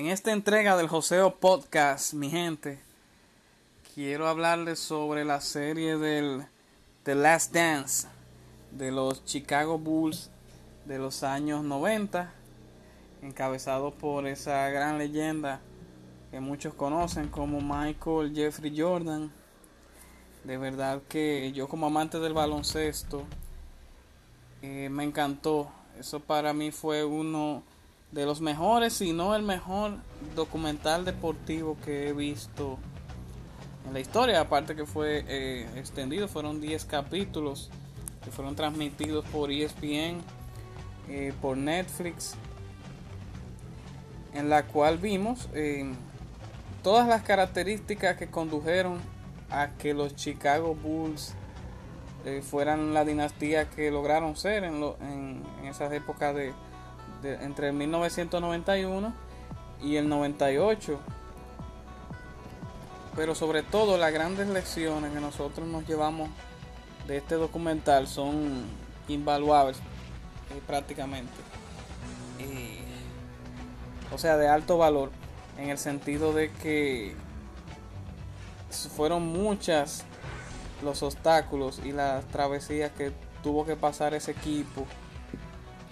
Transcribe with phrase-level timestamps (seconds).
[0.00, 2.80] En esta entrega del Joseo Podcast, mi gente,
[3.94, 6.46] quiero hablarles sobre la serie del
[7.02, 8.08] The Last Dance
[8.70, 10.30] de los Chicago Bulls
[10.86, 12.32] de los años 90,
[13.20, 15.60] encabezado por esa gran leyenda
[16.30, 19.30] que muchos conocen como Michael Jeffrey Jordan.
[20.44, 23.24] De verdad que yo como amante del baloncesto
[24.62, 25.70] eh, me encantó.
[25.98, 27.62] Eso para mí fue uno
[28.12, 29.92] de los mejores, si no el mejor
[30.34, 32.78] documental deportivo que he visto
[33.86, 34.40] en la historia.
[34.40, 37.70] Aparte que fue eh, extendido, fueron 10 capítulos
[38.24, 40.20] que fueron transmitidos por ESPN,
[41.08, 42.34] eh, por Netflix,
[44.34, 45.90] en la cual vimos eh,
[46.82, 48.98] todas las características que condujeron
[49.50, 51.34] a que los Chicago Bulls
[52.42, 56.52] fueran la dinastía que lograron ser en, en, en esas épocas de
[57.22, 59.12] entre 1991
[59.82, 60.98] y el 98.
[63.16, 66.28] Pero sobre todo las grandes lecciones que nosotros nos llevamos
[67.06, 68.64] de este documental son
[69.08, 71.32] invaluables eh, prácticamente.
[74.12, 75.10] o sea, de alto valor
[75.58, 77.14] en el sentido de que
[78.96, 80.04] fueron muchas
[80.82, 83.12] los obstáculos y las travesías que
[83.42, 84.86] tuvo que pasar ese equipo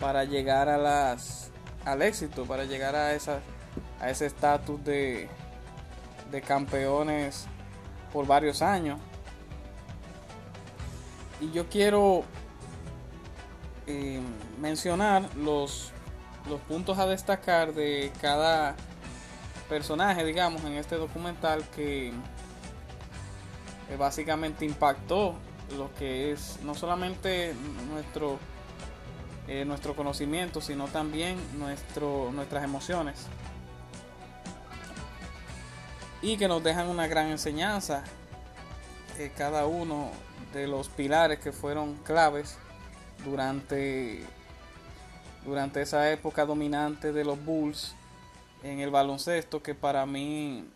[0.01, 1.51] para llegar a las
[1.85, 3.09] al éxito, para llegar a
[4.01, 5.29] a ese estatus de,
[6.31, 7.47] de campeones
[8.13, 8.99] por varios años.
[11.41, 12.25] Y yo quiero
[13.87, 14.21] eh,
[14.61, 15.93] mencionar los
[16.67, 18.75] puntos a destacar de cada
[19.69, 22.13] personaje, digamos, en este documental que
[23.99, 25.35] básicamente impactó
[25.77, 27.55] lo que es no solamente
[27.91, 28.39] nuestro
[29.49, 33.27] eh, nuestro conocimiento, sino también nuestro, nuestras emociones.
[36.21, 38.05] Y que nos dejan una gran enseñanza,
[39.19, 40.11] eh, cada uno
[40.53, 42.59] de los pilares que fueron claves
[43.25, 44.23] durante,
[45.47, 47.95] durante esa época dominante de los Bulls
[48.63, 50.69] en el baloncesto, que para mí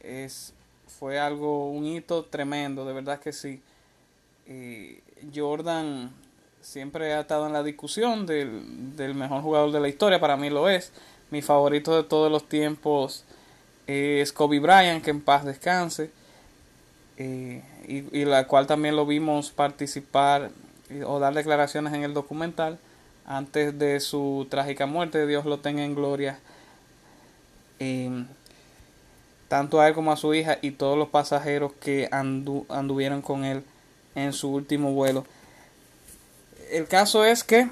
[0.00, 0.52] es,
[0.98, 3.62] fue algo, un hito tremendo, de verdad que sí.
[4.46, 5.00] Eh,
[5.32, 6.12] Jordan
[6.62, 10.68] siempre ha estado en la discusión del, mejor jugador de la historia, para mí lo
[10.68, 10.92] es.
[11.30, 13.24] Mi favorito de todos los tiempos
[13.86, 16.10] es Kobe Bryant, que en paz descanse,
[17.16, 20.50] eh, y, la cual también lo vimos participar
[21.06, 22.78] o dar declaraciones en el documental
[23.26, 26.38] antes de su trágica muerte, Dios lo tenga en gloria.
[29.48, 33.64] tanto a él como a su hija y todos los pasajeros que anduvieron con él
[34.14, 35.24] en su último vuelo
[36.72, 37.68] el caso es que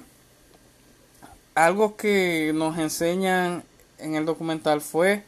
[1.55, 3.65] algo que nos enseñan
[3.99, 5.25] en el documental fue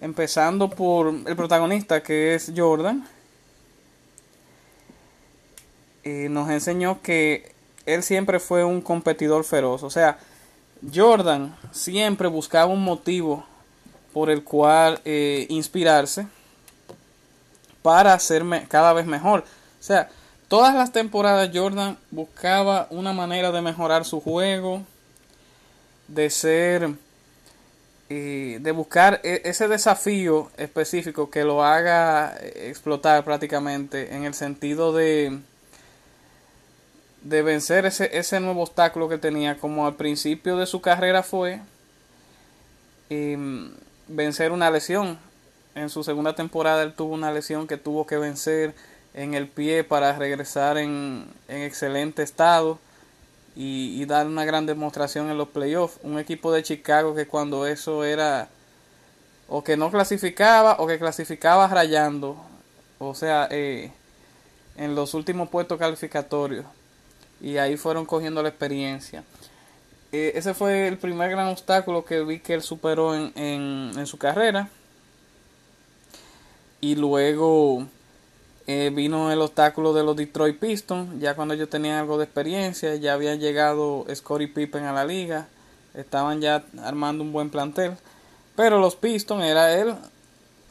[0.00, 3.06] empezando por el protagonista que es Jordan
[6.30, 7.52] nos enseñó que
[7.86, 9.82] él siempre fue un competidor feroz.
[9.82, 10.18] O sea
[10.94, 13.44] Jordan siempre buscaba un motivo
[14.12, 16.26] por el cual eh, inspirarse
[17.82, 19.40] para hacerme cada vez mejor.
[19.40, 20.08] O sea
[20.48, 24.82] Todas las temporadas Jordan buscaba una manera de mejorar su juego,
[26.08, 26.94] de ser,
[28.08, 34.94] eh, de buscar e, ese desafío específico que lo haga explotar prácticamente en el sentido
[34.94, 35.38] de,
[37.20, 41.60] de vencer ese, ese nuevo obstáculo que tenía como al principio de su carrera fue
[43.10, 43.70] em,
[44.06, 45.18] vencer una lesión.
[45.74, 48.74] En su segunda temporada él tuvo una lesión que tuvo que vencer
[49.14, 52.78] en el pie para regresar en, excelente estado
[53.56, 55.98] y, dar una gran demostración en los playoffs.
[56.02, 58.48] Un equipo de Chicago que cuando eso era
[59.48, 62.36] o que no clasificaba o que clasificaba rayando,
[62.98, 63.90] o sea, eh,
[64.76, 66.66] en los últimos puestos calificatorios.
[67.40, 69.24] Y ahí fueron cogiendo la experiencia.
[70.12, 74.06] Eh, ese fue el primer gran obstáculo que vi que él superó en, en, en
[74.06, 74.68] su carrera.
[76.80, 77.86] Y luego
[78.70, 82.94] eh, vino el obstáculo de los Detroit Pistons, ya cuando ellos tenían algo de experiencia,
[82.96, 85.48] ya habían llegado Scottie Pippen a la liga,
[85.94, 87.96] estaban ya armando un buen plantel,
[88.56, 89.94] pero los Pistons era el,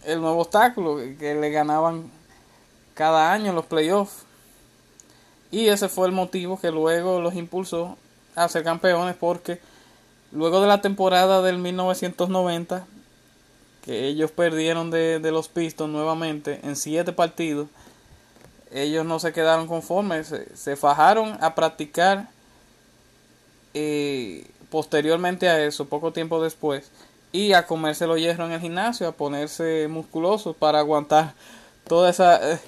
[0.06, 2.12] el nuevo obstáculo que le ganaban
[2.94, 4.26] cada año en los playoffs.
[5.50, 7.98] Y ese fue el motivo que luego los impulsó
[8.36, 9.60] a ser campeones porque
[10.32, 12.86] luego de la temporada del 1990
[13.82, 17.70] que ellos perdieron de, de los Pistons nuevamente en siete partidos
[18.72, 22.30] ellos no se quedaron conformes, se, fajaron a practicar
[23.74, 26.92] eh, posteriormente a eso, poco tiempo después,
[27.32, 31.34] y a comerse los hierros en el gimnasio, a ponerse musculosos para aguantar
[31.88, 32.60] toda esa, eh,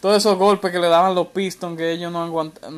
[0.00, 2.22] todos esos golpes que le daban los Pistons que ellos no,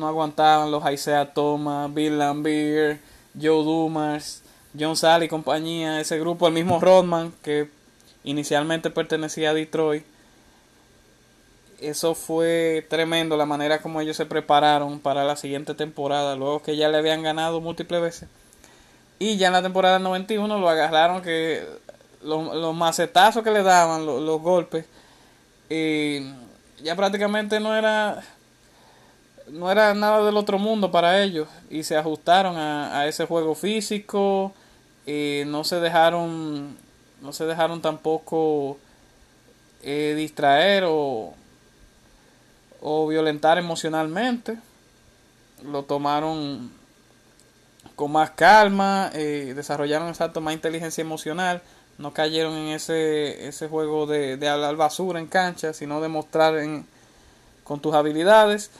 [0.07, 2.99] aguantaban, los Isaiah Thomas, Bill Lambier,
[3.39, 4.43] Joe Dumas,
[4.77, 7.69] John Sally y compañía, ese grupo, el mismo Rodman que
[8.23, 10.03] inicialmente pertenecía a Detroit
[11.81, 16.75] eso fue tremendo la manera como ellos se prepararon para la siguiente temporada, luego que
[16.75, 18.29] ya le habían ganado múltiples veces.
[19.19, 21.65] Y ya en la temporada 91 lo agarraron que
[22.21, 24.85] los, macetazos que le daban, los, golpes,
[25.69, 26.33] eh,
[26.81, 28.23] ya prácticamente no era
[29.51, 34.53] no era nada del otro mundo para ellos y se ajustaron a, ese juego físico
[35.07, 36.77] eh, no se dejaron
[37.21, 38.77] no se dejaron tampoco
[39.81, 41.33] eh, distraer o
[42.81, 44.57] o violentar emocionalmente.
[45.63, 46.71] Lo tomaron
[47.95, 51.61] con más calma, eh, desarrollaron exacto más inteligencia emocional,
[51.97, 56.85] no cayeron en ese, ese juego de, de hablar basura en cancha, sino demostrar en,
[57.63, 58.71] con tus habilidades.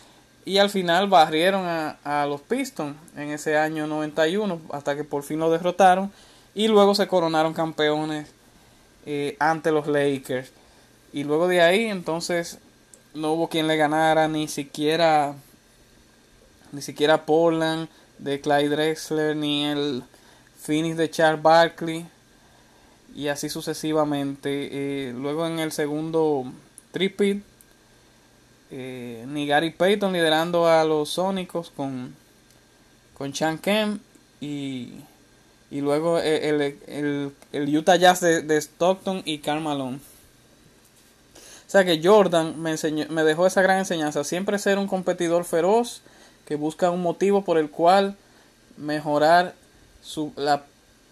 [0.46, 5.24] Y al final barrieron a, a los Pistons en ese año 91 hasta que por
[5.24, 6.12] fin lo derrotaron
[6.56, 8.30] y luego se coronaron campeones
[9.06, 10.52] eh, ante los Lakers.
[11.12, 12.60] Y luego de ahí entonces
[13.14, 15.36] no hubo quien le ganara, ni siquiera
[16.72, 20.04] ni siquiera Portland de Clyde Drexler, ni el
[20.62, 22.06] Phoenix de Charles Barkley,
[23.16, 24.70] y así sucesivamente.
[24.72, 26.46] Eh, luego en el segundo
[26.92, 27.44] tripit,
[28.72, 32.16] eh, ni Gary Payton liderando a los Sónicos con,
[33.18, 34.02] con Chan Kemp
[34.40, 34.94] y,
[35.72, 40.00] y luego el, el, el, Utah Jazz de, de Stockton y Karl Malone.
[41.70, 45.46] O sea que Jordan me, enseñó, me dejó esa gran enseñanza, siempre ser un competidor
[45.46, 46.02] feroz
[46.48, 48.16] que busca un motivo por el cual
[48.76, 49.54] mejorar
[50.02, 50.64] su, la,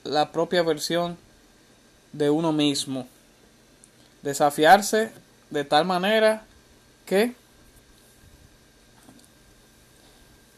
[0.03, 1.15] la propia versión
[2.11, 3.07] de uno mismo.
[4.23, 5.11] Desafiarse
[5.51, 6.43] de tal manera
[7.05, 7.35] que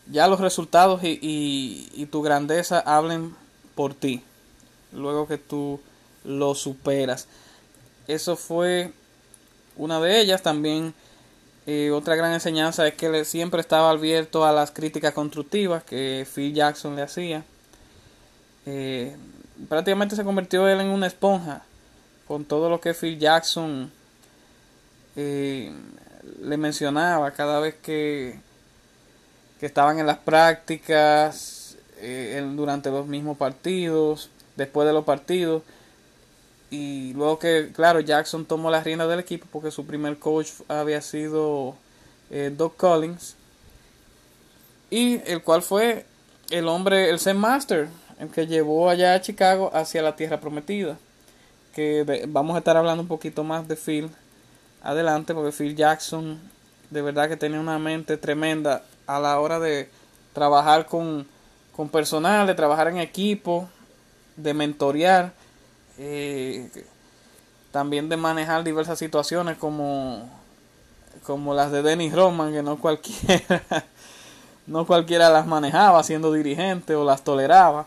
[0.10, 3.36] ya los resultados y, y, y, tu grandeza hablen
[3.76, 4.24] por ti.
[4.94, 5.82] Luego que tú
[6.24, 7.28] lo superas.
[8.08, 8.94] Eso fue
[9.80, 10.94] una de ellas también,
[11.66, 16.54] eh, otra gran enseñanza es que siempre estaba abierto a las críticas constructivas que Phil
[16.54, 17.44] Jackson le hacía.
[18.66, 19.16] Eh,
[19.70, 21.64] prácticamente se convirtió él en una esponja
[22.28, 23.90] con todo lo que Phil Jackson
[25.16, 25.72] eh,
[26.42, 28.38] le mencionaba cada vez que,
[29.62, 31.56] que estaban en las prácticas,
[32.56, 35.64] durante los mismos partidos, después de los partidos
[36.70, 41.02] y luego que, claro, Jackson tomó las riendas del equipo porque su primer coach había
[41.02, 41.76] sido
[42.30, 43.36] eh, Doug Collins.
[44.92, 46.06] Y el cual fue
[46.52, 47.88] el hombre, el Zen Master,
[48.20, 50.98] el que llevó allá a Chicago hacia la tierra prometida.
[51.74, 54.10] Que vamos a estar hablando un poquito más de Phil
[54.84, 56.40] adelante, porque Phil Jackson
[56.90, 59.90] de verdad que tenía una mente tremenda a la hora de
[60.34, 61.28] trabajar con,
[61.76, 63.70] con personal, de trabajar en equipo,
[64.36, 65.34] de mentorear
[66.00, 66.70] eh,
[67.72, 70.30] también de manejar diversas situaciones como,
[71.24, 73.64] como las de Dennis Roman, que no cualquiera,
[74.68, 77.86] no cualquiera las manejaba siendo dirigente o las toleraba.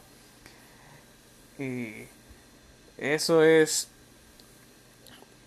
[1.59, 2.07] Y
[2.99, 3.88] eso es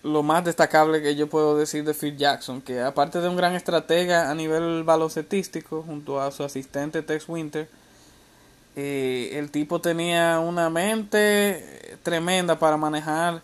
[0.02, 3.54] lo más destacable que yo puedo decir de Phil Jackson, que aparte de un gran
[3.54, 7.70] estratega a nivel baloncetístico, junto a su asistente Tex Winter,
[8.76, 13.42] eh, el tipo tenía una mente tremenda para manejar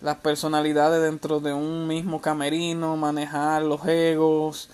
[0.00, 4.68] las personalidades dentro de un mismo camerino, manejar los egos,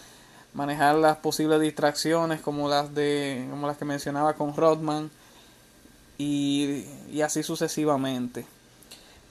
[0.53, 5.11] manejar las posibles distracciones como las de como las que mencionaba con Rodman
[6.19, 8.45] y, y así sucesivamente.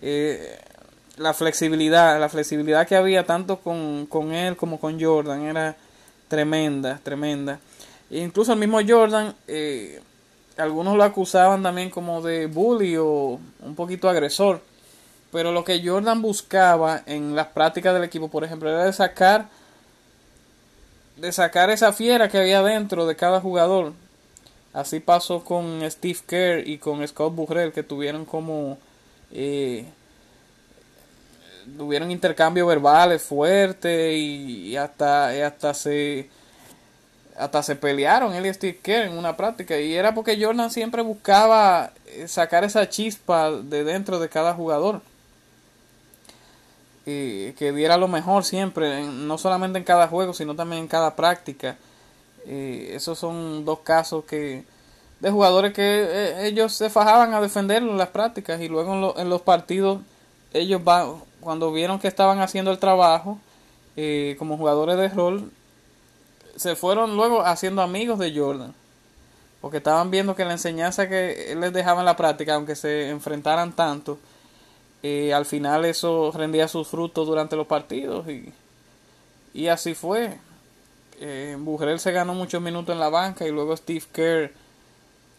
[0.01, 0.59] Eh,
[1.17, 5.75] la flexibilidad la flexibilidad que había tanto con, con él como con Jordan era
[6.27, 7.59] tremenda tremenda.
[8.09, 10.01] E incluso el mismo Jordan eh,
[10.57, 14.61] algunos lo acusaban también como de bully o un poquito agresor
[15.33, 19.47] pero lo que Jordan buscaba en las prácticas del equipo por ejemplo era de sacar
[21.17, 23.93] de sacar esa fiera que había dentro de cada jugador.
[24.73, 28.77] Así pasó con Steve Kerr y con Scott Burrell que tuvieron como
[29.31, 29.85] eh,
[31.77, 36.29] tuvieron intercambios verbales fuertes y, hasta hasta se
[37.37, 39.79] hasta se pelearon él y Steve Kerr en una práctica.
[39.79, 45.01] Y era porque Jordan siempre buscaba eh, sacar esa chispa de dentro de cada jugador.
[47.05, 51.75] Que diera lo mejor siempre, no solamente en cada juego, sino también en cada práctica.
[52.47, 54.63] esos son dos casos que
[55.23, 58.59] de jugadores que eh, ellos se fajaban a defenderlo en las prácticas.
[58.59, 60.01] Y luego en, los partidos
[60.53, 63.39] ellos van, cuando vieron que estaban haciendo el trabajo
[63.95, 65.49] eh, como jugadores de rol,
[66.55, 68.73] se fueron luego haciendo amigos de Jordan.
[69.61, 73.09] Porque estaban viendo que la enseñanza que él les dejaba en la práctica, aunque se
[73.09, 74.19] enfrentaran tanto,
[75.01, 78.53] eh, al final eso rendía sus frutos durante los partidos y,
[79.53, 80.37] y así fue.
[81.19, 81.57] Eh,
[81.97, 84.51] se ganó muchos minutos en la banca y luego Steve Kerr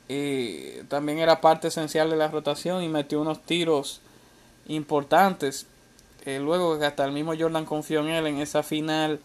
[0.08, 4.00] eh, también era parte esencial de la rotación y metió unos tiros
[4.66, 5.66] importantes.
[6.24, 9.20] Eh, luego que hasta el mismo Jordan confió en él en esa final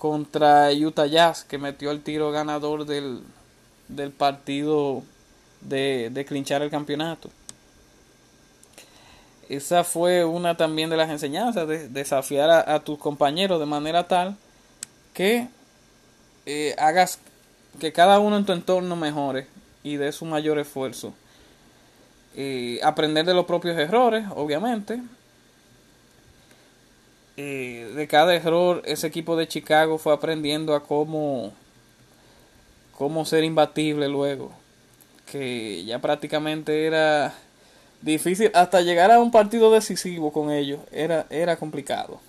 [0.00, 3.22] contra Utah Jazz que metió el tiro ganador del,
[3.86, 5.04] del partido
[5.60, 7.30] de, de clinchar el campeonato
[9.50, 14.36] esa fue una también de las enseñanzas, de desafiar a, tus compañeros de manera tal
[15.12, 15.48] que
[16.46, 17.18] eh, hagas
[17.80, 19.48] que cada uno en tu entorno mejore
[19.82, 21.14] y dé su mayor esfuerzo.
[22.36, 25.02] Eh, aprender de los propios errores, obviamente.
[27.42, 31.54] Eh, de cada error, ese equipo de Chicago fue aprendiendo a cómo,
[32.98, 34.52] cómo ser imbatible luego.
[35.24, 37.32] Que ya prácticamente era
[38.02, 42.20] difícil hasta llegar a un partido decisivo con ellos era, era complicado.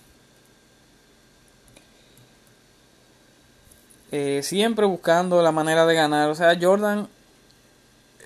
[4.13, 6.29] Eh, siempre buscando la manera de ganar.
[6.29, 7.09] O sea, Jordan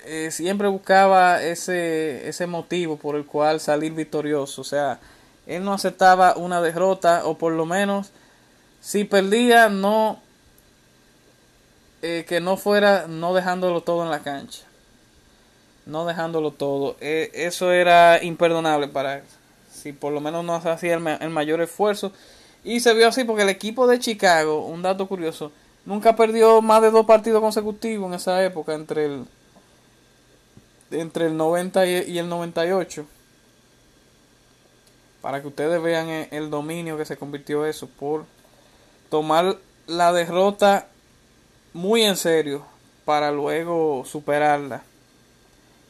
[0.06, 4.62] eh, siempre buscaba ese, ese motivo por el cual salir victorioso.
[4.62, 5.00] O sea,
[5.48, 8.12] él no aceptaba una derrota o por lo menos
[8.82, 10.20] si perdía no
[12.02, 14.66] eh, que no fuera no dejándolo todo en la cancha
[15.86, 16.98] no dejándolo todo.
[17.00, 19.24] Eh, eso era imperdonable para
[19.72, 22.12] si por lo menos no hacía el, mayor esfuerzo.
[22.64, 25.52] Y se vio así porque el equipo de Chicago, un dato curioso,
[25.86, 29.26] nunca perdió más de dos partidos consecutivos en esa época entre el
[30.92, 33.06] entre el 90 y, el 98.
[35.26, 38.26] Para que ustedes vean el, el dominio que se convirtió eso por
[39.10, 40.86] tomar la derrota
[41.74, 42.64] muy en serio
[43.06, 44.84] para luego superarla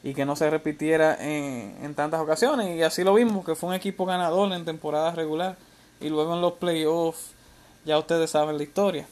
[0.05, 2.77] y que no se repitiera en, en, tantas ocasiones.
[2.77, 5.57] Y así lo vimos, que fue un equipo ganador en temporada regular
[5.99, 7.31] y luego en los playoffs
[7.83, 9.05] ya ustedes saben la historia.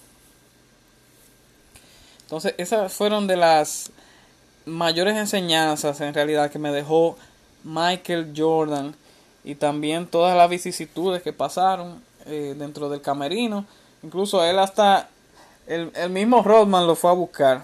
[2.21, 3.91] Entonces esas fueron de las
[4.65, 7.17] mayores enseñanzas en realidad que me dejó
[7.65, 8.95] Michael Jordan
[9.43, 13.65] y también todas las vicisitudes que pasaron eh, dentro del camerino.
[14.03, 15.09] Incluso él hasta
[15.67, 17.63] el, el mismo Rodman lo fue a buscar.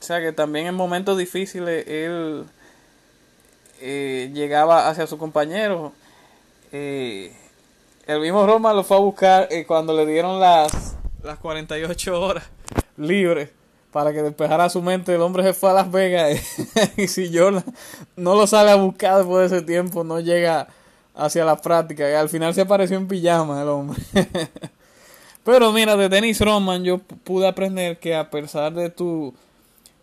[0.00, 2.44] O sea que también en momentos difíciles él
[3.80, 5.92] eh, llegaba hacia su compañero.
[6.72, 7.32] Eh,
[8.06, 12.44] el mismo Roma lo fue a buscar eh, cuando le dieron las, las 48 horas
[12.96, 13.50] libres
[13.92, 15.14] para que despejara su mente.
[15.14, 16.40] El hombre se fue a Las Vegas
[16.96, 17.64] y si Jordan
[18.16, 20.68] no lo sale a buscar después de ese tiempo, no llega
[21.18, 22.08] hacia la práctica.
[22.10, 24.00] Y al final se apareció en pijama el hombre.
[25.44, 29.34] Pero mira, de Dennis Roman yo pude aprender que a pesar de tu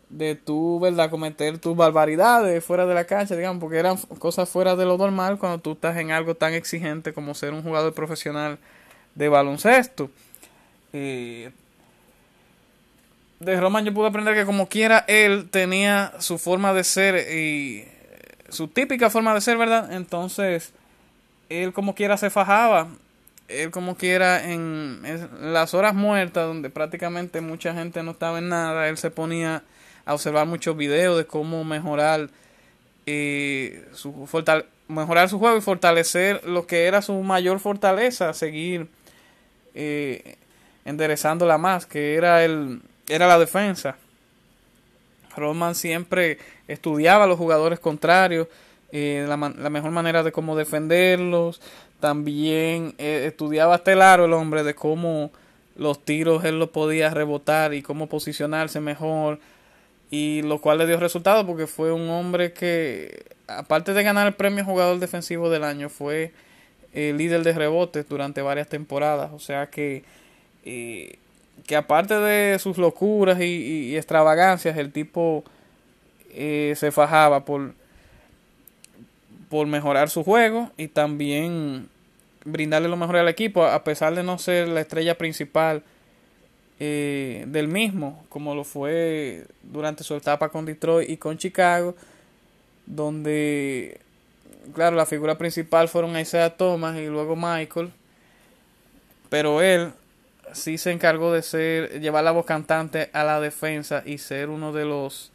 [0.09, 1.09] de tu, ¿verdad?
[1.09, 5.39] Cometer tus barbaridades fuera de la cancha, digamos, porque eran cosas fuera de lo normal
[5.39, 8.59] cuando tú estás en algo tan exigente como ser un jugador profesional
[9.15, 10.09] de baloncesto.
[10.91, 11.51] de
[13.43, 17.85] Roman yo pude aprender que como quiera él tenía su forma de ser y
[18.49, 19.91] su típica forma de ser, ¿verdad?
[19.91, 20.71] Entonces,
[21.49, 22.87] él como quiera se fajaba,
[23.47, 25.01] él como quiera en
[25.39, 29.63] las horas muertas donde prácticamente mucha gente no estaba en nada, él se ponía
[30.05, 32.29] a observar muchos videos de cómo mejorar,
[33.05, 34.27] eh, su,
[34.87, 38.87] mejorar su juego y fortalecer lo que era su mayor fortaleza, seguir
[39.73, 40.37] eh,
[40.85, 43.97] enderezándola más, que era, el, era la defensa.
[45.35, 46.37] Rodman siempre
[46.67, 48.47] estudiaba a los jugadores contrarios,
[48.97, 51.59] eh, la, la, mejor manera de cómo defenderlos.
[51.99, 55.31] También eh, estudiaba hasta el hombre de cómo
[55.75, 59.39] los tiros él los podía rebotar y cómo posicionarse mejor.
[60.11, 64.33] Y lo cual le dio resultado porque fue un hombre que, aparte de ganar el
[64.33, 66.31] premio jugador defensivo del año, fue
[66.93, 69.31] el líder de rebotes durante varias temporadas.
[69.33, 70.05] O sea que,
[70.63, 71.19] eh,
[71.67, 75.43] que aparte de sus locuras y, extravagancias, el tipo
[76.31, 77.73] eh, se fajaba por,
[79.49, 81.89] por mejorar su juego y también
[82.45, 85.83] brindarle lo mejor al equipo, a pesar de no ser la estrella principal
[86.79, 91.95] eh, del mismo, como lo fue durante su etapa con Detroit y con Chicago,
[92.85, 93.99] donde,
[94.73, 97.91] claro, la figura principal fueron Isaiah Thomas y luego Michael,
[99.29, 99.91] pero él
[100.53, 104.71] sí se encargó de ser, llevar la voz cantante a la defensa y ser uno
[104.71, 105.31] de los,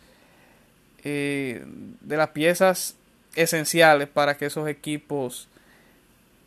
[1.03, 1.65] eh,
[2.01, 2.97] de las piezas
[3.35, 5.49] esenciales para que esos equipos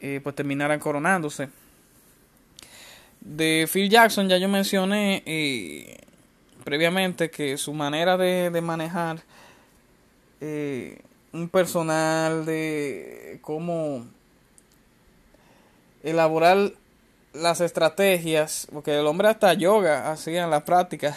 [0.01, 1.49] eh, pues terminaran coronándose.
[3.21, 5.97] De Phil Jackson ya yo mencioné eh,
[6.65, 9.21] previamente que su manera de, manejar
[10.41, 10.99] eh,
[11.31, 14.05] un personal, de cómo
[16.03, 16.73] elaborar
[17.33, 21.15] las estrategias, porque el hombre hasta yoga hacía en la práctica,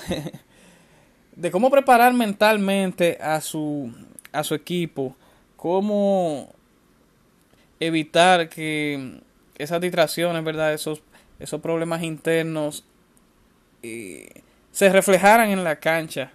[1.36, 3.92] de cómo preparar mentalmente a su,
[4.32, 5.16] a su equipo,
[5.56, 6.52] cómo
[7.80, 9.20] evitar que
[9.58, 10.72] esas distracciones, ¿verdad?
[10.72, 11.02] Esos,
[11.38, 12.84] esos problemas internos
[13.82, 16.32] eh, se reflejaran en la cancha.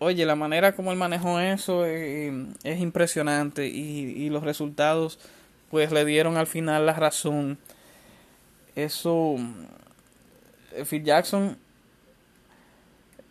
[0.00, 2.32] Oye, la manera como él manejó eso eh,
[2.62, 5.18] es impresionante y, y, los resultados
[5.70, 7.58] pues le dieron al final la razón.
[8.76, 9.36] Eso,
[10.72, 11.58] eh, Phil Jackson,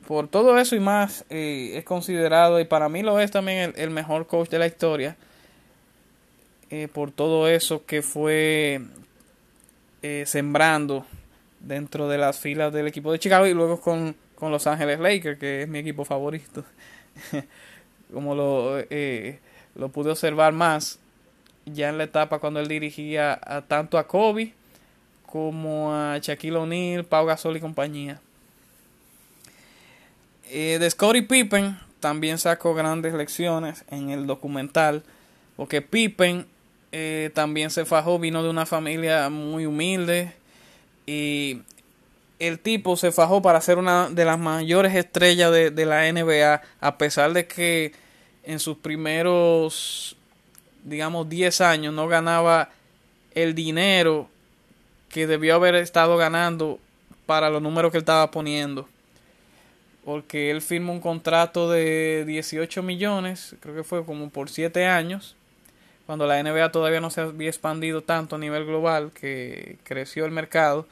[0.07, 4.25] por todo eso y más, es considerado y para mí lo es también el mejor
[4.25, 5.17] coach de la historia
[6.69, 8.81] eh, por todo eso que fue
[10.01, 11.05] eh, sembrando
[11.61, 15.39] dentro de las filas del equipo de Chicago y luego con, con Los Ángeles Lakers,
[15.39, 16.65] que es mi equipo favorito.
[18.13, 19.39] Como lo, eh,
[19.75, 20.99] lo pude observar más
[21.65, 24.53] ya en la etapa cuando él dirigía a, tanto a Kobe
[25.25, 28.21] como a Shaquille O'Neal, Pau Gasol y compañía.
[30.51, 35.03] De Scottie Pippen también sacó grandes lecciones en el documental,
[35.55, 36.45] porque Pippen
[36.91, 40.33] eh, también se fajó, vino de una familia muy humilde
[41.05, 41.61] y
[42.39, 46.61] el tipo se fajó para ser una de las mayores estrellas de, de la NBA,
[46.79, 47.93] a pesar de que
[48.43, 50.15] en sus primeros,
[50.83, 52.69] digamos, 10 años no ganaba
[53.33, 54.29] el dinero
[55.09, 56.79] que debió haber estado ganando
[57.25, 58.87] para los números que él estaba poniendo.
[60.07, 65.35] Porque él firmó un contrato de 18 millones, creo que fue como por 7 años
[66.05, 70.31] cuando la NBA todavía no se había expandido tanto a nivel global, que creció el
[70.31, 70.87] mercado.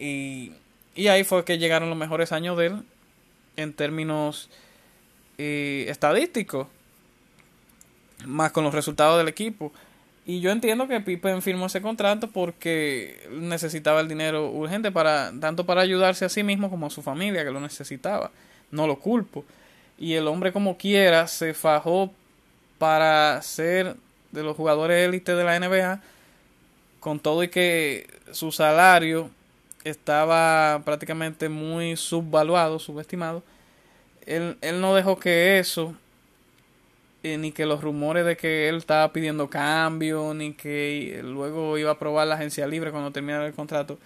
[0.00, 0.52] Y,
[0.96, 2.82] ahí fue que llegaron los mejores años de él
[3.56, 4.48] en términos
[5.36, 6.68] eh, estadísticos,
[8.24, 9.70] más con los resultados del equipo.
[10.28, 15.64] Y yo entiendo que Pippen firmó ese contrato porque necesitaba el dinero urgente para tanto
[15.64, 18.32] para ayudarse a sí mismo como a su familia que lo necesitaba.
[18.72, 19.44] No lo culpo.
[19.96, 22.12] Y el hombre como quiera se fajó
[22.78, 23.94] para ser
[24.32, 26.00] de los jugadores élite de la NBA,
[26.98, 29.30] con todo y que su salario
[29.84, 33.44] estaba prácticamente muy subvaluado, subestimado,
[34.26, 35.94] él, él no dejó que eso,
[37.34, 41.90] eh, ni que los rumores de que él estaba pidiendo cambio, ni que luego iba
[41.90, 43.98] a probar la agencia libre cuando terminara el contrato,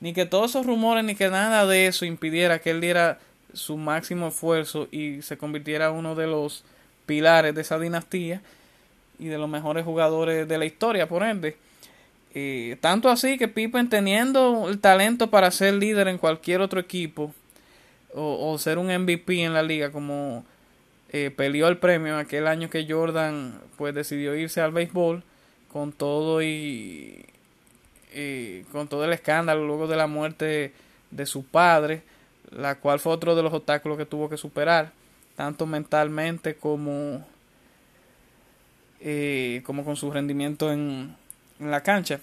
[0.00, 3.18] ni que todos esos rumores, ni que nada de eso impidiera que él diera
[3.54, 6.64] su máximo esfuerzo y se convirtiera en uno de los
[7.06, 8.42] pilares de esa dinastía
[9.18, 11.56] y de los mejores jugadores de la historia, por ende.
[12.34, 17.32] Eh, tanto así que Pippen teniendo el talento para ser líder en cualquier otro equipo
[18.12, 20.44] o, ser un MVP en la liga como
[21.12, 25.22] eh, peleó el premio aquel año que Jordan pues decidió irse al béisbol
[25.72, 27.26] con todo y
[28.72, 30.72] con todo el escándalo luego de la muerte
[31.10, 32.02] de su padre
[32.50, 34.92] la cual fue otro de los obstáculos que tuvo que superar
[35.36, 37.26] tanto mentalmente como
[39.00, 41.14] eh, como con su rendimiento en,
[41.58, 42.20] la cancha.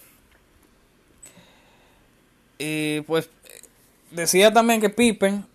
[2.59, 3.29] Eh, pues
[4.11, 5.45] decía también que Pippen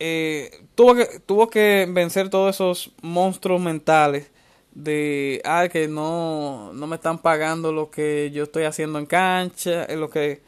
[0.00, 4.30] eh, tuvo, que, tuvo que vencer todos esos monstruos mentales
[4.72, 9.86] de ah, que no, no me están pagando lo que yo estoy haciendo en cancha,
[9.94, 10.40] lo que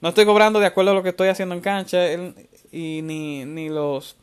[0.00, 2.12] no estoy cobrando de acuerdo a lo que estoy haciendo en cancha
[2.70, 4.16] y ni, ni los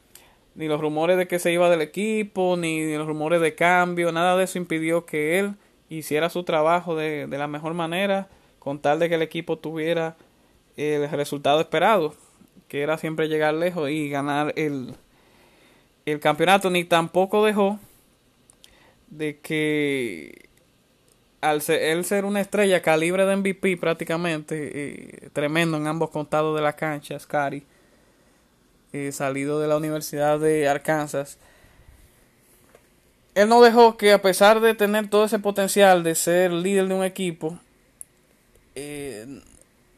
[0.55, 4.37] ni los rumores de que se iba del equipo, ni los rumores de cambio, nada
[4.37, 5.55] de eso impidió que él
[5.89, 8.29] hiciera su trabajo de, de la mejor manera,
[8.59, 10.17] con tal de que el equipo tuviera
[10.77, 12.15] el resultado esperado,
[12.71, 14.95] que era siempre llegar lejos y ganar el,
[16.05, 17.77] el campeonato, ni tampoco dejó
[19.09, 20.47] de que
[21.41, 26.55] al ser, él ser una estrella calibre de MVP prácticamente, eh, tremendo en ambos contados
[26.55, 27.65] de la cancha, Scary,
[28.93, 31.39] eh, salido de la Universidad de Arkansas,
[33.35, 36.93] él no dejó que a pesar de tener todo ese potencial de ser líder de
[36.93, 37.59] un equipo,
[38.75, 39.41] eh,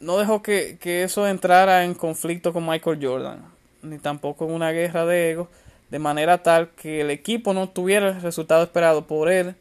[0.03, 3.45] no dejó que, que, eso entrara en conflicto con Michael Jordan,
[3.81, 5.49] ni tampoco en una guerra de ego,
[5.89, 9.55] de manera tal que el equipo no tuviera el resultado esperado por él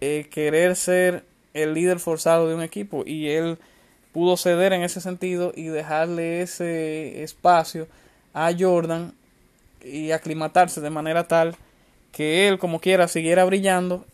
[0.00, 1.24] eh, querer ser
[1.54, 3.02] el líder forzado de un equipo.
[3.06, 3.58] Y él
[4.12, 7.88] pudo ceder en ese sentido y dejarle ese espacio
[8.34, 9.14] a Jordan
[9.82, 11.56] y aclimatarse de manera tal
[12.12, 14.04] que él como quiera siguiera brillando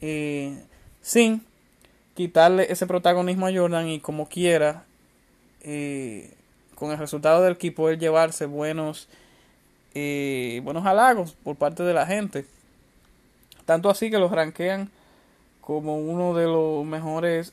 [0.00, 0.62] eh,
[1.00, 1.42] sin
[2.14, 4.84] quitarle ese protagonismo a Jordan y como quiera
[5.62, 6.32] eh,
[6.74, 9.08] con el resultado del equipo él llevarse buenos
[9.94, 12.44] buenos halagos por parte de la gente
[13.64, 14.90] tanto así que los ranquean
[15.60, 17.52] como uno de los mejores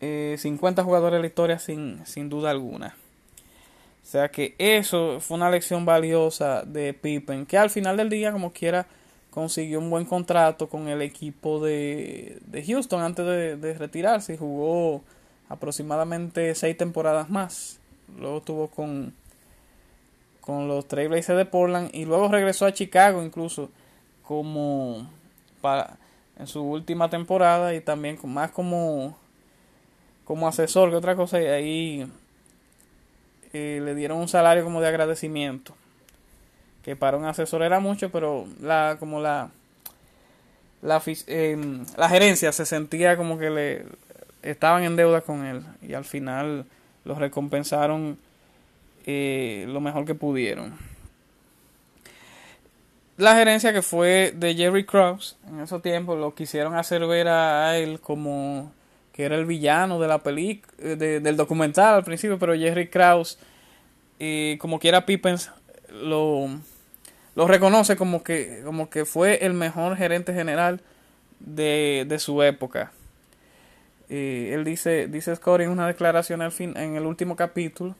[0.00, 2.94] 50 eh, jugadores de la historia sin, sin duda alguna.
[4.02, 8.30] O sea que eso fue una lección valiosa de Pippen, que al final del día,
[8.32, 8.86] como quiera,
[9.36, 13.26] consiguió un buen contrato con el equipo de, de Houston antes
[13.60, 15.02] de, retirarse y jugó
[15.50, 17.78] aproximadamente seis temporadas más.
[18.18, 19.12] Luego estuvo con,
[20.40, 23.68] con los Trailblazers de Portland y luego regresó a Chicago incluso
[24.22, 25.06] como
[25.60, 25.98] para
[26.38, 29.18] en su última temporada y también más como
[30.24, 32.12] como asesor que otra cosa y ahí
[33.52, 35.74] eh, le dieron un salario como de agradecimiento
[36.86, 39.50] que para un asesor era mucho pero la como la
[40.82, 43.86] la, em, la gerencia se sentía como que le
[44.42, 46.64] estaban en deuda con él y al final
[47.04, 48.16] los recompensaron
[49.04, 50.74] eh, lo mejor que pudieron.
[53.16, 57.76] La gerencia que fue de Jerry Krause en esos tiempos lo quisieron hacer ver a
[57.78, 58.72] él como
[59.12, 63.38] que era el villano de la película eh, del documental al principio pero Jerry Krause
[64.20, 65.50] y como quiera Pippens
[66.02, 66.48] lo,
[67.36, 70.80] lo reconoce como que como que fue el mejor gerente general
[71.38, 72.90] de, de su época
[74.08, 77.94] y él dice dice Scott en una declaración al fin en el último capítulo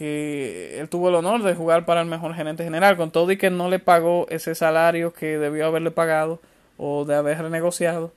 [0.00, 3.36] que él tuvo el honor de jugar para el mejor gerente general, con todo y
[3.36, 6.40] que no le pagó ese salario que debió haberle pagado
[6.78, 8.10] o de haber renegociado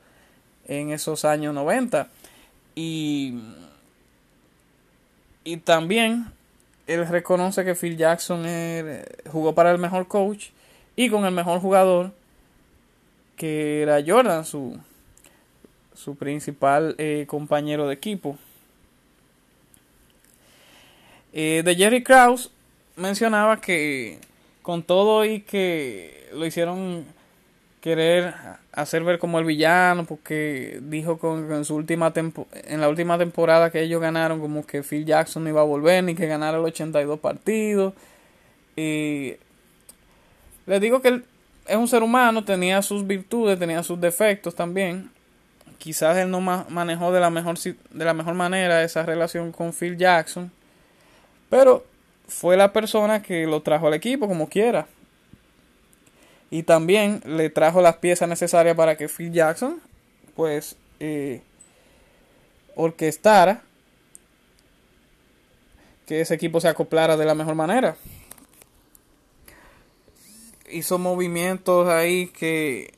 [0.65, 2.07] en esos años 90.
[2.75, 3.37] Y,
[5.43, 6.27] y también
[6.87, 8.45] él reconoce que Phil Jackson
[9.31, 10.49] jugó para el mejor coach
[10.95, 12.11] y con el mejor jugador,
[13.35, 14.77] que era Jordan, su,
[15.95, 18.37] su principal eh, compañero de equipo.
[21.31, 22.51] Eh, de Jerry Krause
[22.95, 24.19] mencionaba que
[24.61, 27.05] con todo y que lo hicieron
[27.83, 28.33] querer
[28.71, 33.71] hacer ver como el villano porque dijo con, en su última en la última temporada
[33.71, 36.63] que ellos ganaron como que Phil Jackson no iba a volver ni que ganara el
[36.63, 37.93] 82 partidos
[38.77, 39.33] y
[40.65, 41.25] les digo que él
[41.67, 45.11] es un ser humano tenía sus virtudes tenía sus defectos también
[45.77, 49.97] quizás él no manejó de la mejor de la mejor manera esa relación con Phil
[49.97, 50.49] Jackson
[51.49, 51.83] pero
[52.29, 54.87] fue la persona que lo trajo al equipo como quiera.
[56.53, 59.81] Y también le trajo las piezas necesarias para que Phil Jackson,
[60.35, 61.41] pues, eh,
[62.75, 63.63] orquestara
[66.05, 67.97] que ese equipo se acoplara de la mejor manera.
[70.69, 72.93] Hizo movimientos ahí que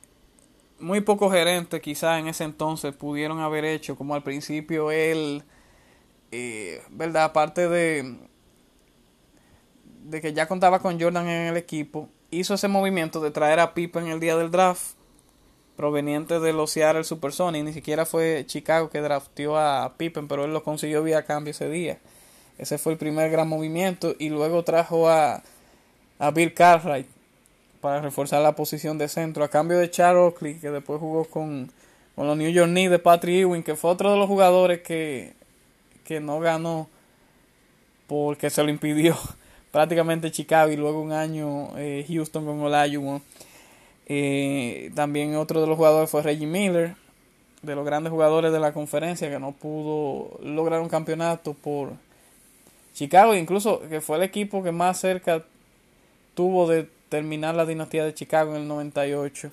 [0.78, 5.44] muy pocos gerentes quizás en ese entonces pudieron haber hecho, como al principio él,
[6.30, 7.24] eh, ¿verdad?
[7.24, 8.18] Aparte de
[10.04, 13.74] de que ya contaba con Jordan en el equipo, hizo ese movimiento de traer a
[13.74, 14.96] Pippen en el día del draft,
[15.76, 17.64] proveniente de los Seattle Supersonics.
[17.64, 21.68] Ni siquiera fue Chicago que drafteó a Pippen, pero él lo consiguió vía cambio ese
[21.68, 21.98] día.
[22.58, 24.14] Ese fue el primer gran movimiento.
[24.18, 25.42] Y luego trajo a,
[26.18, 27.06] a Bill Cartwright
[27.80, 29.44] para reforzar la posición de centro.
[29.44, 31.70] A cambio de Charles Oakley, que después jugó con,
[32.14, 35.34] con los New York Knicks de Patrick Ewing, que fue otro de los jugadores que,
[36.04, 36.88] que no ganó
[38.06, 39.16] porque se lo impidió
[39.76, 43.20] prácticamente Chicago y luego un año eh, Houston con Olajuwon.
[44.06, 46.94] Eh, también otro de los jugadores fue Reggie Miller,
[47.60, 51.92] de los grandes jugadores de la conferencia que no pudo lograr un campeonato por
[52.94, 55.44] Chicago, incluso que fue el equipo que más cerca
[56.32, 59.50] tuvo de terminar la dinastía de Chicago en el 98,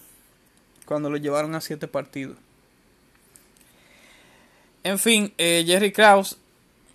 [0.85, 2.37] cuando lo llevaron a siete partidos.
[4.85, 6.37] En fin, eh, Jerry Krause,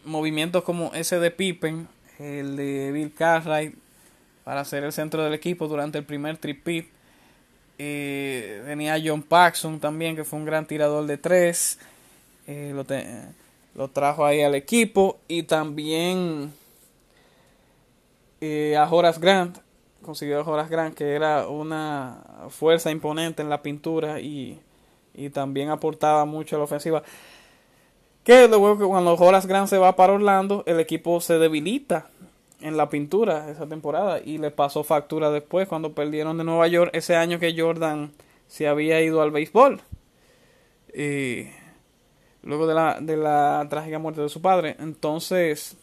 [0.06, 1.88] movimientos como ese de Pippen,
[2.18, 3.74] el de Bill Cartwright,
[4.44, 6.88] para ser el centro del equipo durante el primer tripit.
[7.78, 11.78] Eh, venía John Paxson también, que fue un gran tirador de tres.
[12.46, 12.84] Eh, lo,
[13.74, 15.18] lo, trajo ahí al equipo.
[15.28, 16.52] Y también
[18.40, 19.58] eh, a Horace Grant.
[20.02, 24.58] Consiguió a Horace Grant, que era una fuerza imponente en la pintura y,
[25.14, 27.02] y también aportaba mucho a la ofensiva.
[28.28, 32.10] Que luego que cuando Horace Grant se va para Orlando, el equipo se debilita
[32.60, 36.90] en la pintura esa temporada y le pasó factura después cuando perdieron de Nueva York
[36.92, 38.12] ese año que Jordan
[38.46, 39.80] se había ido al béisbol.
[40.94, 41.46] Y
[42.42, 44.76] luego de la, de la trágica muerte de su padre.
[44.78, 45.78] Entonces,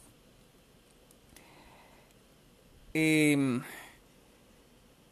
[2.94, 3.34] y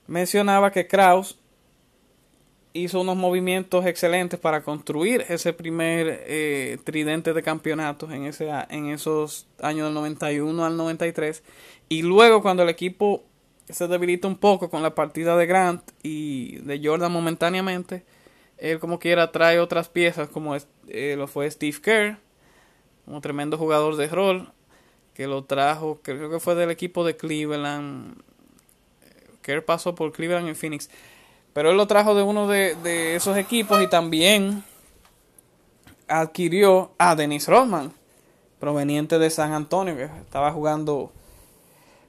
[0.05, 1.39] mencionaba que Kraus
[2.73, 8.87] hizo unos movimientos excelentes para construir ese primer eh, tridente de campeonatos en, ese, en
[8.87, 11.43] esos años del 91 al 93.
[11.89, 13.23] Y luego cuando el equipo
[13.69, 18.03] se debilita un poco con la partida de Grant y de Jordan momentáneamente,
[18.57, 20.55] él como quiera trae otras piezas como
[20.87, 22.17] eh, lo fue Steve Kerr,
[23.05, 24.51] un tremendo jugador de rol,
[25.13, 28.15] que lo trajo, creo que fue del equipo de Cleveland.
[29.41, 30.89] Kerr pasó por Cleveland y Phoenix.
[31.53, 34.63] Pero él lo trajo de uno de, esos equipos y también
[36.07, 37.93] adquirió a Dennis Rodman,
[38.59, 41.11] proveniente de San Antonio, que estaba jugando.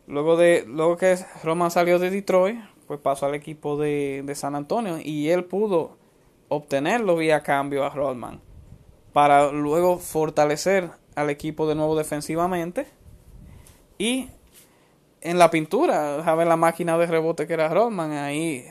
[0.06, 4.98] Luego de luego que Rodman salió de Detroit, pues pasó al equipo de, San Antonio
[5.02, 5.96] y él pudo
[6.48, 8.40] obtenerlo vía cambio a Rodman
[9.12, 12.86] para luego fortalecer al equipo de nuevo defensivamente
[13.96, 14.28] y
[15.20, 18.66] en la pintura, ver la máquina de rebote que era Rodman, ahí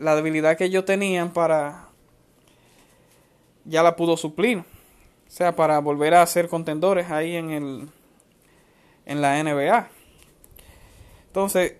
[0.00, 1.88] la debilidad que ellos tenían para
[3.64, 4.58] ya la pudo suplir.
[4.58, 7.88] O sea, para volver a ser contendores ahí en el
[9.06, 9.88] en la NBA.
[11.26, 11.74] Entonces,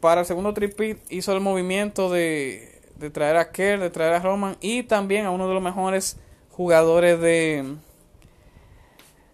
[0.00, 4.20] para el segundo tripit hizo el movimiento de, de traer a Kerr, de traer a
[4.20, 6.18] Roman y también a uno de los mejores
[6.50, 7.76] jugadores de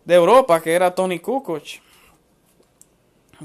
[0.05, 1.63] de Europa, que era Tony Kukoc.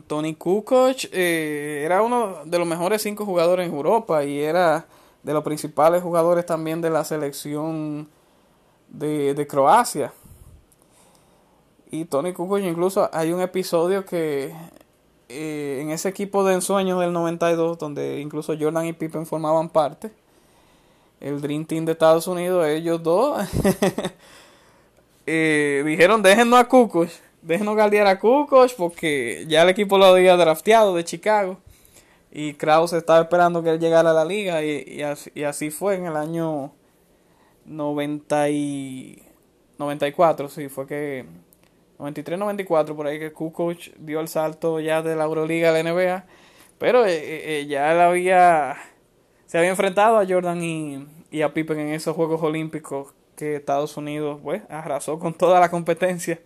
[0.02, 4.86] Tony Kukoc eh, era uno de los mejores cinco jugadores en Europa y era
[5.24, 8.08] de los principales jugadores también de la selección
[8.90, 10.14] de, Croacia.
[11.92, 14.54] Y Tony Kukoc incluso hay un episodio que
[15.30, 20.12] eh, en ese equipo de ensueño del 92 donde incluso Jordan y Pippen formaban parte
[21.20, 23.46] el Dream Team de Estados Unidos ellos dos
[25.26, 27.10] eh, dijeron déjenos a Kukoc
[27.42, 31.58] déjenos galdear a Kukoc porque ya el equipo lo había drafteado de Chicago.
[32.32, 36.16] Y Kraus estaba esperando que él llegara a la liga y, así, fue en el
[36.18, 36.72] año
[37.66, 39.24] 90 y
[39.80, 41.26] 94, sí, fue que
[42.00, 46.26] 93-94 por ahí que Kukoc dio el salto ya de la Euroliga a la NBA,
[46.78, 48.78] pero eh, eh, eh, ya él había
[49.48, 53.96] se había enfrentado a Jordan y, y a Pippen en esos Juegos Olímpicos que Estados
[53.98, 56.40] Unidos pues arrasó con toda la competencia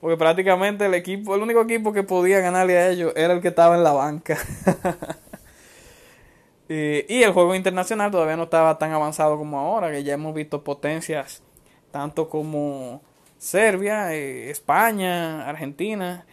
[0.00, 3.48] porque prácticamente el equipo, el único equipo que podía ganarle a ellos era el que
[3.48, 4.38] estaba en la banca.
[6.68, 10.62] y, el juego internacional todavía no estaba tan avanzado como ahora, que ya hemos visto
[10.62, 11.42] potencias
[11.90, 13.02] tanto como
[13.38, 16.26] Serbia, eh, España, Argentina,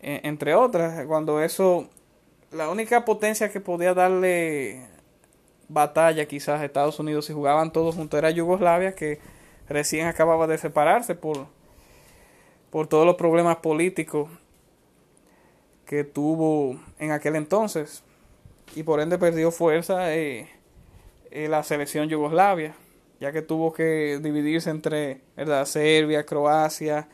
[0.00, 1.04] e, entre otras.
[1.06, 1.88] Cuando eso,
[2.52, 4.86] la única potencia que podía darle
[5.68, 9.18] batalla quizás a Estados Unidos si jugaban todos juntos era Yugoslavia, que
[9.68, 11.48] recién acababa de separarse por
[12.74, 14.28] por todos los problemas políticos
[15.86, 18.02] que tuvo en aquel entonces
[18.74, 20.48] y por ende perdió fuerza eh,
[21.30, 22.74] eh, la selección Yugoslavia
[23.20, 25.20] ya que tuvo que dividirse entre.
[25.66, 27.06] Serbia, Croacia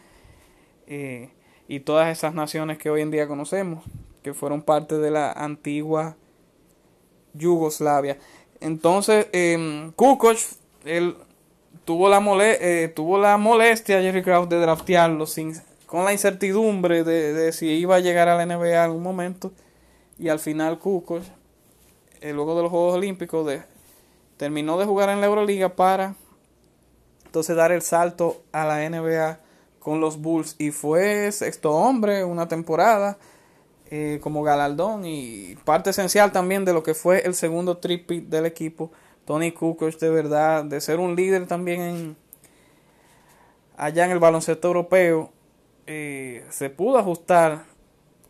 [0.87, 1.29] eh,
[1.69, 3.85] y todas esas naciones que hoy en día conocemos
[4.23, 6.17] que fueron parte de la antigua
[7.35, 8.17] Yugoslavia
[8.61, 10.39] entonces eh, Kukoc
[10.87, 11.17] él
[11.85, 15.55] tuvo la, mole eh, tuvo la molestia Jerry Krause de draftearlo sin,
[15.87, 19.53] con la incertidumbre de, si iba a llegar a la NBA en algún momento.
[20.19, 21.23] Y al final Kukoc,
[22.21, 23.63] eh, luego de los Juegos Olímpicos, de,
[24.37, 26.15] terminó de jugar en la Euroliga para
[27.25, 29.41] entonces dar el salto a la NBA
[29.79, 30.57] con los Bulls.
[30.59, 33.19] Y fue sexto hombre una temporada
[33.91, 38.47] eh, como galardón y parte esencial también de lo que fue el segundo tripit del
[38.47, 38.93] equipo
[39.31, 42.17] Tony Kukoc de verdad, de ser un líder también en,
[43.77, 45.31] allá en el baloncesto europeo,
[45.87, 47.63] eh, se pudo ajustar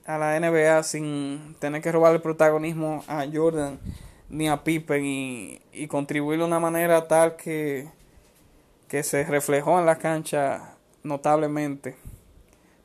[0.04, 3.80] a la NBA sin tener que robar el protagonismo a Jordan
[4.28, 7.88] ni a Pippen y, y contribuir de una manera tal que,
[8.86, 11.96] que se reflejó en la cancha notablemente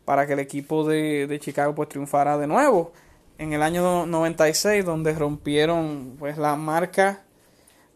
[0.06, 2.94] para que el equipo de, de Chicago pues triunfara de nuevo
[3.38, 7.25] en el año 96 donde rompieron pues la marca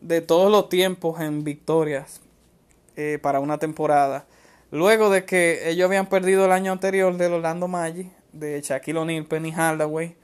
[0.02, 2.22] de todos los tiempos en victorias
[2.96, 4.26] eh, para una temporada
[4.72, 9.26] luego de que ellos habían perdido el año anterior del Orlando Magic de Shaquille O'Neal,
[9.26, 10.16] Penny Hardaway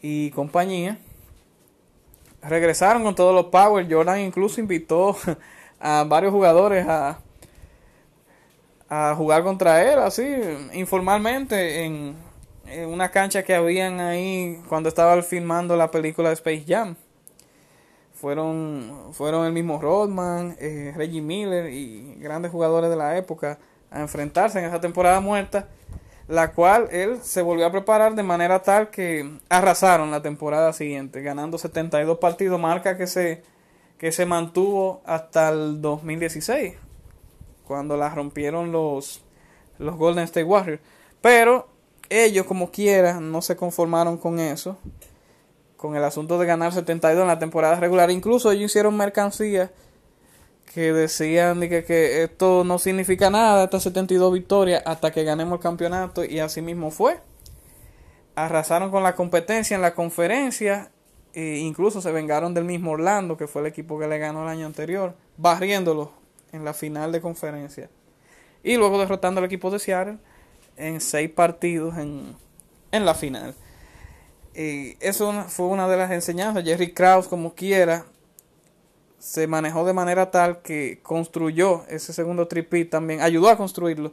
[0.00, 0.98] y compañía
[2.42, 5.16] regresaron con todos los power Jordan incluso invitó
[5.80, 7.18] a varios jugadores a
[8.88, 10.24] a jugar contra él así
[10.72, 12.16] informalmente en
[12.66, 16.96] en una cancha que habían ahí cuando estaba filmando la película Space Jam.
[18.24, 23.58] Fueron, fueron el mismo Rodman, eh, Reggie Miller y grandes jugadores de la época
[23.90, 25.68] a enfrentarse en esa temporada muerta,
[26.26, 31.20] la cual él se volvió a preparar de manera tal que arrasaron la temporada siguiente,
[31.20, 33.42] ganando 72 partidos, marca que se,
[33.98, 36.76] que se mantuvo hasta el 2016,
[37.66, 39.22] cuando la rompieron los,
[39.78, 40.80] los Golden State Warriors.
[41.20, 41.68] Pero
[42.08, 44.78] ellos como quiera no se conformaron con eso,
[45.84, 48.10] con el asunto de ganar 72 en la temporada regular.
[48.10, 49.70] Incluso ellos hicieron mercancía
[50.72, 55.62] que decían que, que esto no significa nada, estas 72 victorias, hasta que ganemos el
[55.62, 57.20] campeonato y así mismo fue.
[58.34, 60.90] Arrasaron con la competencia en la conferencia
[61.34, 64.48] e incluso se vengaron del mismo Orlando, que fue el equipo que le ganó el
[64.48, 66.12] año anterior, barriéndolo
[66.52, 67.90] en la final de conferencia.
[68.62, 70.16] Y luego derrotando al equipo de Seattle
[70.78, 72.34] en seis partidos en,
[72.90, 73.54] en la final.
[74.54, 76.64] Y eso fue una de las enseñanzas.
[76.64, 78.04] Jerry Krause, como quiera,
[79.18, 84.12] se manejó de manera tal que construyó ese segundo tripit también, ayudó a construirlo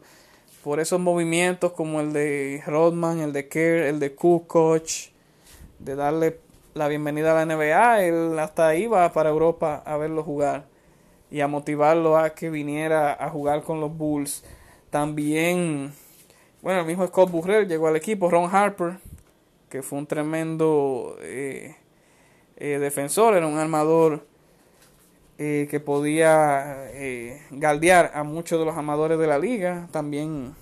[0.64, 4.86] por esos movimientos como el de Rodman, el de Kerr, el de Kukoc,
[5.80, 6.40] de darle
[6.74, 8.04] la bienvenida a la NBA.
[8.04, 10.66] Él hasta iba para Europa a verlo jugar
[11.30, 14.44] y a motivarlo a que viniera a jugar con los Bulls.
[14.90, 15.94] También
[16.62, 19.00] bueno, el mismo Scott Burrell llegó al equipo, Ron Harper,
[19.72, 21.78] que fue un tremendo eh,
[22.58, 24.28] eh, defensor, era un armador
[25.38, 26.92] eh, que podía
[27.52, 30.56] galdear a muchos de los amadores de la liga, también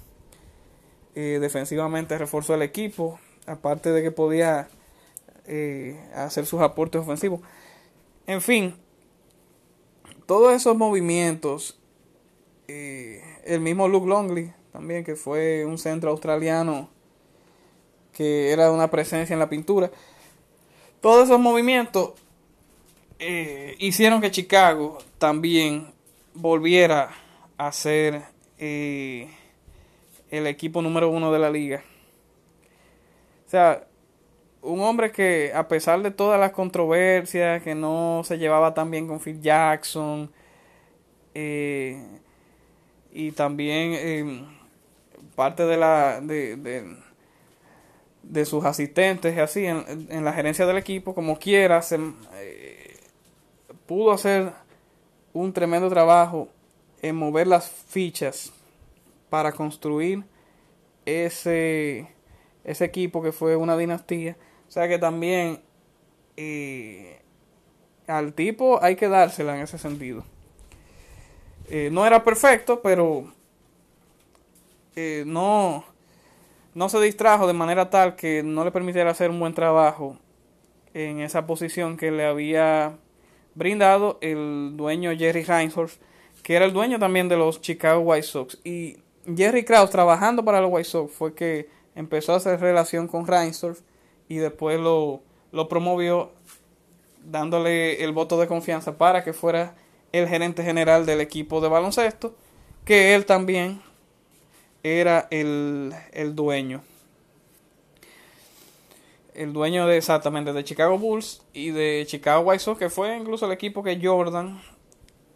[1.16, 4.70] defensivamente reforzó el equipo, aparte de que podía
[6.16, 7.42] hacer sus aportes ofensivos.
[8.26, 8.76] En fin,
[10.26, 11.78] todos esos movimientos,
[12.68, 16.90] el mismo Luke Longley, también, que fue un centro australiano
[18.14, 19.90] que era una presencia en la pintura.
[21.02, 22.14] Todos esos movimientos
[23.20, 25.92] eh, hicieron que Chicago también
[26.34, 27.10] volviera
[27.58, 28.22] a ser
[28.58, 29.30] eh,
[30.30, 31.84] el equipo número uno de la liga.
[33.48, 33.86] O sea,
[34.62, 39.08] un hombre que a pesar de todas las controversias, que no se llevaba tan bien
[39.08, 40.32] con Phil Jackson,
[41.34, 42.02] eh,
[43.12, 44.48] y también
[45.36, 46.98] parte de la de, de,
[48.46, 52.00] sus asistentes y así en, la gerencia del equipo como quiera se
[52.36, 52.98] eh,
[53.88, 54.52] pudo hacer
[55.34, 56.48] un tremendo trabajo
[57.02, 58.52] en mover las fichas
[59.30, 60.24] para construir
[61.06, 62.08] ese
[62.64, 64.38] ese equipo que fue una dinastía.
[64.68, 65.62] O sea que también
[66.38, 67.20] eh,
[68.06, 70.24] al tipo hay que dársela en ese sentido.
[71.68, 73.32] Eh, no era perfecto pero
[75.26, 75.86] no,
[76.74, 80.18] no se distrajo de manera tal que no le permitiera hacer un buen trabajo
[80.94, 82.98] en esa posición que le había
[83.56, 85.98] brindado el dueño Jerry Reinsdorf,
[86.44, 88.58] que era el dueño también de los Chicago White Sox.
[88.64, 88.98] Y
[89.36, 93.82] Jerry Krause, trabajando para los White Sox, fue que empezó a hacer relación con Reinsdorf
[94.28, 96.32] y después lo, lo promovió
[97.24, 99.76] dándole el voto de confianza para que fuera
[100.12, 102.36] el gerente general del equipo de baloncesto,
[102.86, 103.82] que él también
[104.84, 105.94] era el,
[106.34, 106.82] dueño.
[109.34, 113.46] El dueño de exactamente de Chicago Bulls y de Chicago White Sox, que fue incluso
[113.46, 114.62] el equipo que Jordan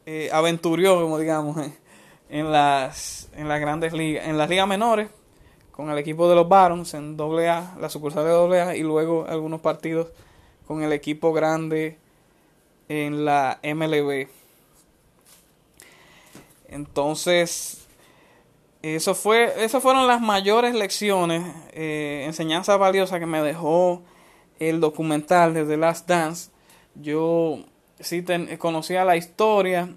[0.06, 1.58] eh, aventurió, como digamos,
[2.30, 5.10] en las, en las grandes ligas, en las ligas menores,
[5.72, 9.62] con el equipo de los Barons en AA, la sucursal de AA, y luego algunos
[9.62, 10.10] partidos
[10.68, 11.98] con el equipo grande
[12.90, 14.28] en la MLB.
[16.68, 17.83] Entonces,
[18.84, 24.04] eso fue, esas fueron las mayores lecciones, eh, enseñanzas valiosas que me dejó
[24.60, 26.52] el documental de The Last Dance.
[26.96, 27.60] Yo
[28.02, 28.26] sí
[28.58, 29.90] conocía la historia,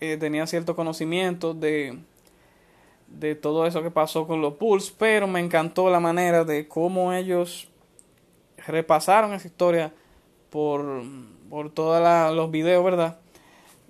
[0.00, 2.00] eh, tenía cierto conocimiento de,
[3.06, 7.12] de todo eso que pasó con los Bulls, pero me encantó la manera de cómo
[7.12, 7.68] ellos
[8.66, 9.92] repasaron esa historia
[10.50, 11.04] por,
[11.48, 13.18] por todos los videos, ¿verdad?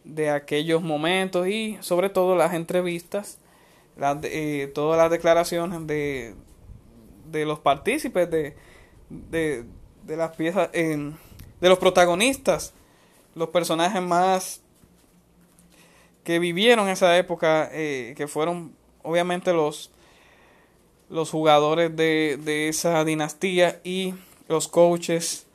[0.05, 3.39] De aquellos momentos y sobre todo las entrevistas,
[3.97, 6.35] las, eh, todas las declaraciones de,
[7.31, 8.57] de los partícipes, de,
[9.09, 9.65] de,
[10.05, 11.15] de las piezas, de
[11.61, 12.73] los protagonistas,
[13.35, 14.61] los personajes más
[16.25, 19.91] que vivieron esa época, eh, que fueron obviamente los,
[21.09, 24.15] los jugadores de, de esa dinastía y
[24.49, 25.47] los coaches,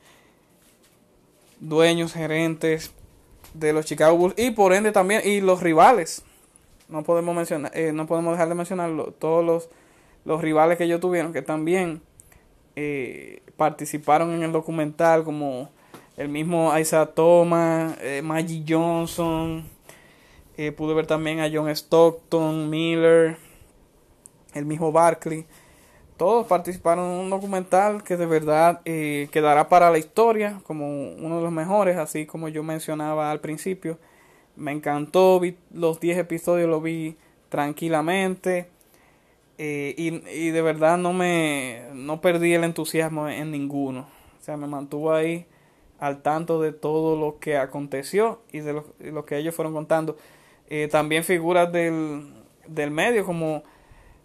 [1.60, 2.92] dueños, gerentes
[3.54, 6.22] de los Chicago Bulls y por ende también y los rivales.
[6.88, 9.68] No podemos mencionar, eh, no podemos dejar de mencionar todos los,
[10.24, 12.00] los rivales que ellos tuvieron que también
[12.76, 15.70] eh, participaron en el documental como
[16.16, 19.64] el mismo Isaac Thomas, eh, Maggie Johnson,
[20.56, 23.36] eh, pude ver también a John Stockton, Miller,
[24.54, 25.46] el mismo Barkley.
[26.16, 31.36] Todos participaron en un documental que de verdad eh, quedará para la historia como uno
[31.36, 34.00] de los mejores, así como yo mencionaba al principio.
[34.58, 37.16] Me encantó, vi los 10 episodios, lo vi
[37.48, 38.68] tranquilamente.
[39.56, 44.08] Eh, y, y, de verdad no me no perdí el entusiasmo en ninguno.
[44.38, 45.46] O sea, me mantuvo ahí
[45.98, 50.16] al tanto de todo lo que aconteció y de lo, que ellos fueron contando.
[50.68, 52.32] Eh, también figuras del,
[52.66, 53.62] del medio como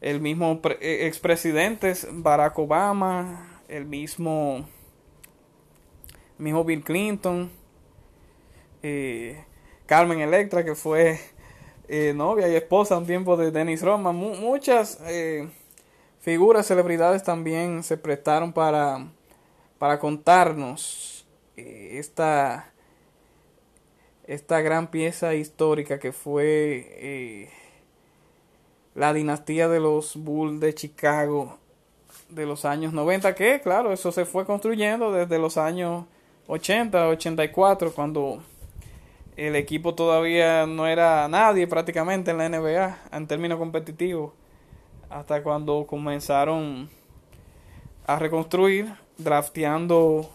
[0.01, 4.67] el mismo eh, expresidente Barack Obama, el mismo,
[6.38, 7.49] mismo Bill Clinton,
[8.84, 9.43] eh,
[9.86, 11.19] Carmen Electra, que fue
[12.15, 14.11] novia y esposa un tiempo de Dennis Roma.
[14.11, 14.99] muchas
[16.21, 19.07] figuras, celebridades también se prestaron para,
[19.77, 22.73] para contarnos esta
[24.25, 27.49] esta gran pieza histórica que fue eh,
[28.95, 31.57] la dinastía de los Bulls de Chicago
[32.29, 36.05] de los años 90, que claro, eso se fue construyendo desde los años
[36.47, 38.41] 80, 84, cuando
[39.38, 44.34] el equipo todavía no era nadie prácticamente en la NBA en términos competitivos,
[45.09, 46.89] hasta cuando comenzaron
[48.05, 50.29] a reconstruir, drafteando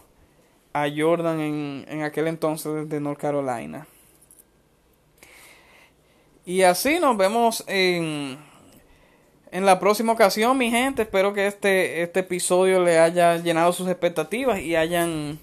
[0.73, 3.87] a Jordan en, en aquel entonces de North Carolina.
[6.45, 8.39] Y así nos vemos en,
[9.51, 11.03] en la próxima ocasión, mi gente.
[11.03, 15.39] Espero que este, este episodio le haya llenado sus expectativas y hayan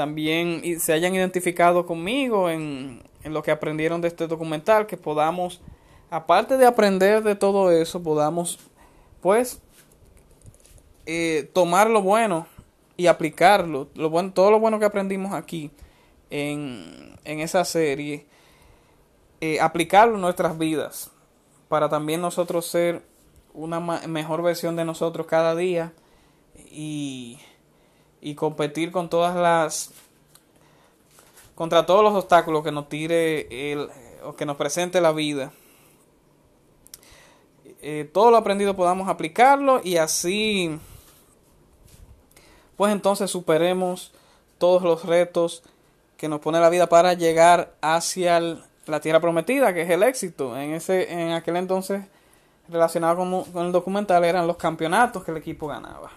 [0.00, 4.86] también se hayan identificado conmigo en, en lo que aprendieron de este documental.
[4.86, 5.60] Que podamos,
[6.08, 8.58] aparte de aprender de todo eso, podamos
[9.20, 9.60] pues
[11.04, 12.46] eh, tomar lo bueno
[12.96, 15.70] y aplicarlo, lo bueno, todo lo bueno que aprendimos aquí
[16.30, 18.24] en, en esa serie,
[19.42, 21.10] eh, aplicarlo en nuestras vidas
[21.68, 23.02] para también nosotros ser
[23.52, 25.92] una mejor versión de nosotros cada día
[26.70, 27.38] y,
[28.20, 29.92] y competir con todas las
[31.54, 33.88] contra todos los obstáculos que nos tire el,
[34.24, 35.52] o que nos presente la vida.
[37.82, 40.78] Eh, todo lo aprendido podamos aplicarlo y así
[42.76, 44.12] pues entonces superemos
[44.56, 45.62] todos los retos
[46.16, 48.40] que nos pone la vida para llegar hacia
[48.86, 50.56] la tierra prometida, que es el éxito.
[50.56, 52.04] En, ese, en aquel entonces,
[52.68, 56.10] relacionado con, con el documental, eran los campeonatos que el equipo ganaba.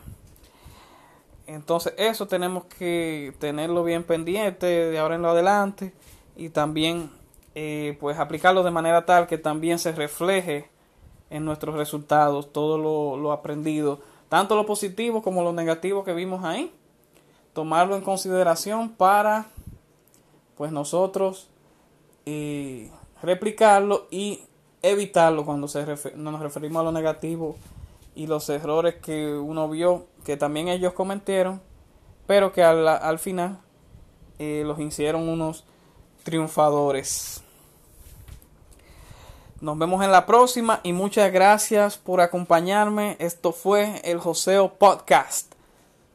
[1.53, 5.93] Entonces eso tenemos que tenerlo bien pendiente de ahora en lo adelante
[6.35, 7.11] y también
[7.55, 10.69] eh, pues aplicarlo de manera tal que también se refleje
[11.29, 13.99] en nuestros resultados todo lo, lo aprendido
[14.33, 16.73] tanto lo positivo como lo negativo que vimos ahí,
[17.53, 19.45] tomarlo en consideración para
[20.57, 21.49] pues nosotros
[22.25, 22.89] eh,
[23.21, 24.39] replicarlo y
[24.81, 25.85] evitarlo cuando se
[26.15, 27.57] nos referimos a lo negativo
[28.15, 31.61] y los errores que uno vio que también ellos cometieron
[32.27, 33.59] pero que al, final
[34.39, 35.65] eh, los hicieron unos
[36.23, 37.43] triunfadores
[39.63, 43.15] nos vemos en la próxima y muchas gracias por acompañarme.
[43.19, 45.53] Esto fue el Joseo Podcast.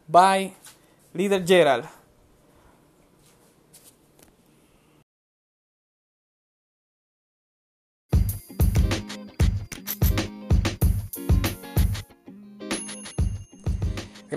[0.07, 0.53] Bye,
[1.15, 1.98] líder Gerald.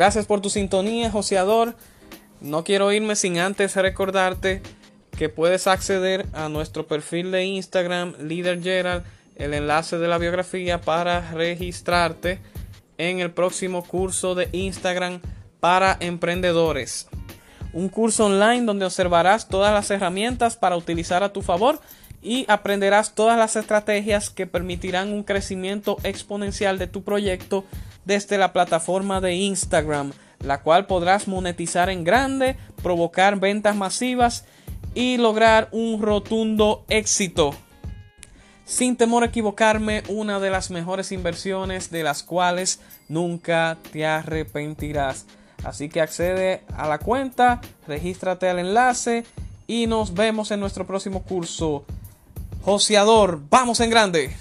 [0.02, 1.76] Gracias por tu sintonía, joseador.
[2.42, 4.64] No quiero irme sin antes recordarte
[5.16, 9.04] que puedes acceder a nuestro perfil de Instagram, Leader Gerald,
[9.36, 12.40] el enlace de la biografía para registrarte
[12.98, 15.22] en el próximo curso de Instagram
[15.60, 17.08] para emprendedores.
[17.72, 21.80] un curso online donde observarás todas las herramientas para utilizar a tu favor
[22.24, 27.66] y aprenderás todas las estrategias que permitirán un crecimiento exponencial de tu proyecto
[28.06, 34.46] desde la plataforma de Instagram, la cual podrás monetizar en grande, provocar ventas masivas
[34.94, 37.54] y lograr un rotundo éxito.
[38.66, 42.80] Sin temor a equivocarme, una de las mejores inversiones de las cuales
[43.10, 45.26] nunca te arrepentirás.
[45.64, 49.26] Así que accede a la cuenta, regístrate al enlace
[49.68, 51.86] y nos vemos en nuestro próximo curso.
[52.64, 54.36] Joseador, vamos en grande.